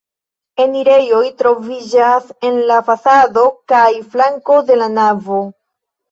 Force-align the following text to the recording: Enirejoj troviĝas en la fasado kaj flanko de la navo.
Enirejoj 0.63 1.25
troviĝas 1.41 2.31
en 2.49 2.57
la 2.71 2.77
fasado 2.87 3.43
kaj 3.73 3.83
flanko 4.15 4.57
de 4.71 4.79
la 4.83 4.89
navo. 4.95 5.43